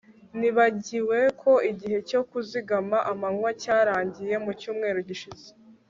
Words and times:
Nibagiwe 0.39 1.19
ko 1.41 1.51
igihe 1.71 1.97
cyo 2.09 2.21
kuzigama 2.29 2.97
amanywa 3.11 3.49
cyarangiye 3.61 4.35
mucyumweru 4.43 4.99
gishize 5.09 5.47